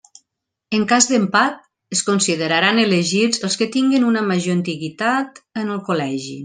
En 0.77 0.85
cas 0.91 1.07
d'empat, 1.11 1.59
es 1.97 2.01
consideraran 2.09 2.81
elegits 2.87 3.45
els 3.49 3.61
que 3.63 3.71
tinguen 3.77 4.11
una 4.13 4.27
major 4.33 4.61
antiguitat 4.61 5.43
en 5.65 5.75
el 5.77 5.89
Col·legi. 5.91 6.39